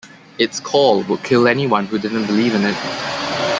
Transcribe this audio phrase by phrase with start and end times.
[0.39, 2.75] Its call would kill anyone who didn't believe in it.